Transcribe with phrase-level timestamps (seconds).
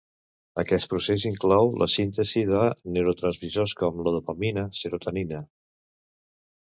[0.61, 2.63] Aquest procés inclou la síntesi de
[2.95, 5.43] neurotransmissors com la dopamina, serotonina.